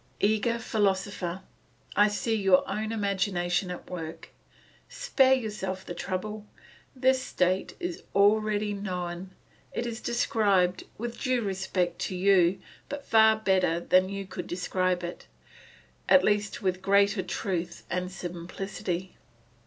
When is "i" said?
1.95-2.07